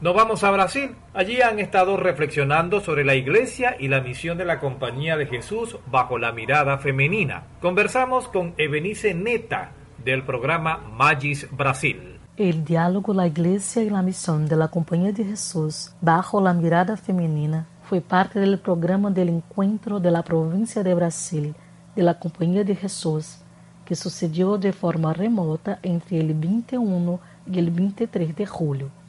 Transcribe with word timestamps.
Nos 0.00 0.14
vamos 0.14 0.44
a 0.44 0.50
Brasil. 0.50 0.96
Allí 1.12 1.42
han 1.42 1.58
estado 1.58 1.98
reflexionando 1.98 2.80
sobre 2.80 3.04
la 3.04 3.16
iglesia 3.16 3.76
y 3.78 3.88
la 3.88 4.00
misión 4.00 4.38
de 4.38 4.46
la 4.46 4.58
Compañía 4.58 5.18
de 5.18 5.26
Jesús 5.26 5.76
bajo 5.90 6.16
la 6.16 6.32
mirada 6.32 6.78
femenina. 6.78 7.42
Conversamos 7.60 8.26
con 8.26 8.54
Evenice 8.56 9.12
Neta 9.12 9.72
del 10.02 10.22
programa 10.22 10.78
Magis 10.78 11.46
Brasil. 11.50 12.18
El 12.38 12.64
diálogo, 12.64 13.12
la 13.12 13.26
iglesia 13.26 13.82
y 13.82 13.90
la 13.90 14.00
misión 14.00 14.48
de 14.48 14.56
la 14.56 14.68
Compañía 14.68 15.12
de 15.12 15.22
Jesús 15.22 15.92
bajo 16.00 16.40
la 16.40 16.54
mirada 16.54 16.96
femenina 16.96 17.66
fue 17.82 18.00
parte 18.00 18.40
del 18.40 18.58
programa 18.58 19.10
del 19.10 19.28
encuentro 19.28 20.00
de 20.00 20.10
la 20.10 20.22
provincia 20.22 20.82
de 20.82 20.94
Brasil 20.94 21.54
de 21.94 22.02
la 22.02 22.18
Compañía 22.18 22.64
de 22.64 22.74
Jesús 22.74 23.42
que 23.84 23.94
sucedió 23.94 24.56
de 24.56 24.72
forma 24.72 25.12
remota 25.12 25.78
entre 25.82 26.20
el 26.20 26.32
21 26.32 27.20
y 27.52 27.58
el 27.58 27.70
23 27.70 28.34
de 28.34 28.46
julio. 28.46 28.99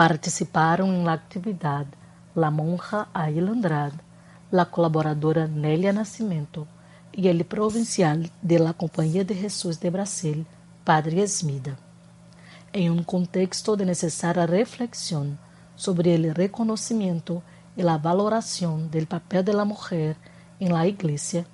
Participaram 0.00 0.90
em 0.94 1.04
la 1.04 1.12
atividade 1.12 1.90
la 2.34 2.50
monja 2.50 3.06
Aila 3.12 3.50
Andrade, 3.50 3.98
la 4.50 4.64
colaboradora 4.64 5.46
Nélia 5.46 5.92
Nascimento 5.92 6.66
e 7.14 7.28
ele 7.28 7.44
provincial 7.44 8.18
de 8.42 8.58
la 8.58 8.72
Companhia 8.72 9.22
de 9.22 9.34
Jesus 9.34 9.76
de 9.76 9.90
Brasil, 9.90 10.46
Padre 10.86 11.20
Esmida. 11.20 11.76
Em 12.72 12.88
um 12.88 13.02
contexto 13.02 13.76
de 13.76 13.84
necessária 13.84 14.46
reflexão 14.46 15.38
sobre 15.76 16.16
o 16.16 16.32
reconhecimento 16.32 17.42
e 17.76 17.86
a 17.86 17.98
valoração 17.98 18.86
do 18.86 19.06
papel 19.06 19.42
da 19.42 19.66
mulher 19.66 20.16
em 20.58 20.70
la 20.70 20.88
Igreja, 20.88 21.44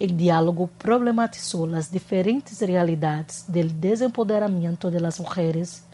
o 0.00 0.06
diálogo 0.06 0.70
problematizou 0.78 1.74
as 1.74 1.90
diferentes 1.90 2.60
realidades 2.60 3.46
do 3.48 3.64
desempoderamento 3.64 4.88
de 4.92 5.00
las 5.00 5.18
mulheres 5.18 5.90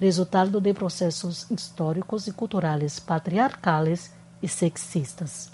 resultado 0.00 0.60
de 0.62 0.72
processos 0.72 1.46
históricos 1.50 2.26
e 2.26 2.32
culturais 2.32 2.98
patriarcales 2.98 4.10
e 4.42 4.48
sexistas. 4.48 5.50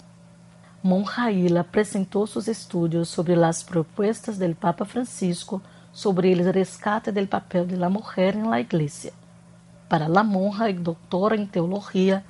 Monjaíla 0.81 1.59
apresentou 1.61 2.25
seus 2.25 2.47
estudos 2.47 3.09
sobre 3.09 3.33
as 3.43 3.61
propostas 3.61 4.37
do 4.37 4.55
Papa 4.55 4.85
Francisco 4.85 5.61
sobre 5.91 6.33
o 6.33 6.51
rescate 6.51 7.11
do 7.11 7.27
papel 7.27 7.65
da 7.65 7.89
mulher 7.89 8.35
em 8.35 8.43
la 8.43 8.61
Igreja. 8.61 9.11
Para 9.89 10.07
la 10.07 10.23
monja 10.23 10.69
e 10.69 10.73
doutora 10.73 11.35
em 11.35 11.45
teologia, 11.45 12.23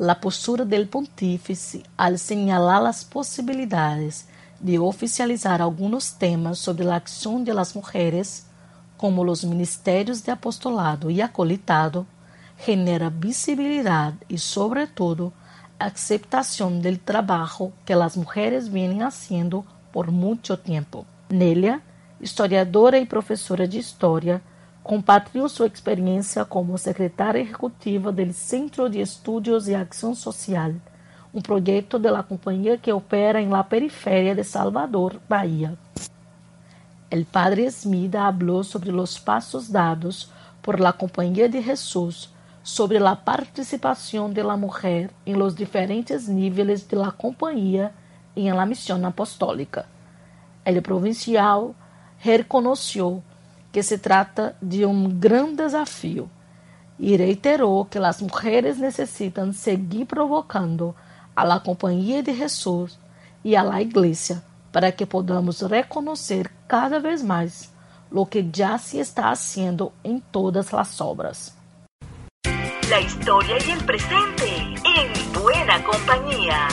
a 0.00 0.14
postura 0.16 0.64
del 0.64 0.88
pontífice 0.88 1.84
al 1.96 2.18
señalar 2.18 2.84
as 2.86 3.04
possibilidades 3.04 4.26
de 4.60 4.78
oficializar 4.80 5.60
alguns 5.60 6.12
temas 6.12 6.58
sobre 6.58 6.88
a 6.88 6.96
ação 6.96 7.44
de 7.44 7.52
las 7.52 7.72
mulheres 7.74 8.46
como 9.02 9.28
os 9.28 9.42
ministérios 9.42 10.22
de 10.22 10.30
apostolado 10.30 11.10
e 11.10 11.20
acolitado, 11.20 12.06
genera 12.64 13.10
visibilidade 13.10 14.16
e, 14.30 14.38
sobretudo, 14.38 15.32
aceitação 15.76 16.78
do 16.78 16.96
trabalho 16.98 17.72
que 17.84 17.92
as 17.92 18.16
mulheres 18.16 18.68
vêm 18.68 19.00
fazendo 19.00 19.66
por 19.90 20.08
muito 20.12 20.56
tempo. 20.56 21.04
Nélia, 21.28 21.82
historiadora 22.20 22.96
e 22.96 23.04
professora 23.04 23.66
de 23.66 23.76
História, 23.76 24.40
compartilhou 24.84 25.48
sua 25.48 25.66
experiência 25.66 26.44
como 26.44 26.78
secretária 26.78 27.40
executiva 27.40 28.12
do 28.12 28.32
Centro 28.32 28.88
de 28.88 29.00
Estudos 29.00 29.66
e 29.66 29.74
Ação 29.74 30.14
Social, 30.14 30.70
um 31.34 31.42
projeto 31.42 31.98
da 31.98 32.22
companhia 32.22 32.78
que 32.78 32.92
opera 32.92 33.40
em 33.40 33.48
la 33.48 33.64
periferia 33.64 34.32
de 34.32 34.44
Salvador, 34.44 35.20
Bahia. 35.28 35.76
El 37.12 37.26
padre 37.26 37.70
Smida 37.70 38.26
habló 38.26 38.64
sobre 38.64 38.90
los 38.90 39.20
pasos 39.20 39.70
dados 39.70 40.30
por 40.62 40.80
la 40.80 40.94
Compañía 40.94 41.46
de 41.46 41.62
Jesús 41.62 42.30
sobre 42.62 42.98
la 42.98 43.22
participación 43.22 44.32
de 44.32 44.42
la 44.42 44.56
mujer 44.56 45.10
en 45.26 45.38
los 45.38 45.54
diferentes 45.54 46.26
niveles 46.26 46.88
de 46.88 46.96
la 46.96 47.10
compañía 47.10 47.92
y 48.34 48.48
en 48.48 48.56
la 48.56 48.64
misión 48.64 49.04
apostólica. 49.04 49.84
El 50.64 50.80
provincial 50.80 51.74
reconoció 52.24 53.22
que 53.70 53.82
se 53.82 53.98
trata 53.98 54.56
de 54.58 54.86
um 54.86 55.06
grande 55.20 55.64
desafio 55.64 56.30
e 56.98 57.14
reiterou 57.14 57.84
que 57.84 57.98
as 57.98 58.22
mulheres 58.22 58.78
necessitam 58.78 59.52
seguir 59.52 60.06
provocando 60.06 60.96
a 61.36 61.44
la 61.44 61.60
Companhia 61.60 62.22
de 62.22 62.32
Jesus 62.32 62.98
e 63.44 63.54
a 63.54 63.62
la 63.62 63.82
Igreja 63.82 64.42
para 64.72 64.90
que 64.90 65.04
podamos 65.04 65.60
reconhecer 65.60 66.50
cada 66.72 66.98
vez 66.98 67.22
mais 67.22 67.70
lo 68.10 68.24
que 68.24 68.42
já 68.50 68.78
se 68.78 68.98
está 68.98 69.28
haciendo 69.28 69.92
em 70.02 70.18
todas 70.32 70.72
as 70.72 71.02
obras. 71.02 71.54
La 72.88 72.98
historia 72.98 73.58
y 73.66 73.72
el 73.72 73.84
presente 73.84 74.48
en 74.48 75.32
buena 75.34 75.84
compañía. 75.84 76.68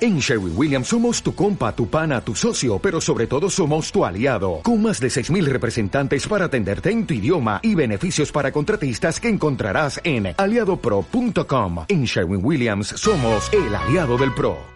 En 0.00 0.20
Sherwin 0.20 0.52
Williams 0.56 0.86
somos 0.86 1.22
tu 1.24 1.34
compa, 1.34 1.74
tu 1.74 1.88
pana, 1.88 2.20
tu 2.20 2.36
socio, 2.36 2.78
pero 2.78 3.00
sobre 3.00 3.26
todo 3.26 3.50
somos 3.50 3.90
tu 3.90 4.04
aliado, 4.04 4.60
con 4.62 4.80
más 4.80 5.00
de 5.00 5.08
6.000 5.08 5.44
representantes 5.46 6.28
para 6.28 6.44
atenderte 6.44 6.92
en 6.92 7.04
tu 7.04 7.14
idioma 7.14 7.58
y 7.64 7.74
beneficios 7.74 8.30
para 8.30 8.52
contratistas 8.52 9.18
que 9.18 9.28
encontrarás 9.28 10.00
en 10.04 10.34
aliadopro.com. 10.36 11.86
En 11.88 12.04
Sherwin 12.04 12.44
Williams 12.44 12.88
somos 12.88 13.52
el 13.52 13.74
aliado 13.74 14.16
del 14.18 14.32
PRO. 14.34 14.56